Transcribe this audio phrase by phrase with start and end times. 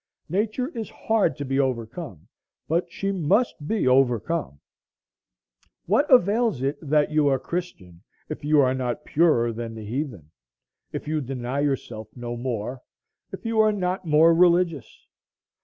[0.29, 2.27] Nature is hard to be overcome,
[2.67, 4.59] but she must be overcome.
[5.85, 10.31] What avails it that you are Christian, if you are not purer than the heathen,
[10.91, 12.81] if you deny yourself no more,
[13.31, 15.05] if you are not more religious?